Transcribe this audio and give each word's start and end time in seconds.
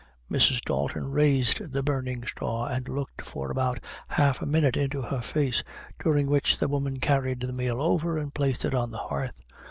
Mrs. 0.31 0.61
Dalton 0.63 1.11
raised 1.11 1.73
the 1.73 1.83
burning 1.83 2.25
straw, 2.25 2.65
and 2.65 2.89
looked 2.89 3.23
for 3.23 3.51
about 3.51 3.79
half 4.07 4.41
a 4.41 4.47
minute 4.47 4.75
into 4.75 5.03
her 5.03 5.21
face, 5.21 5.63
during 6.03 6.27
which 6.27 6.57
the 6.57 6.67
woman 6.67 6.99
carried 6.99 7.41
the 7.41 7.53
meal 7.53 7.79
over 7.79 8.17
and 8.17 8.33
placed 8.33 8.65
it 8.65 8.73
on 8.73 8.89
the 8.89 8.97
hearth. 8.97 9.39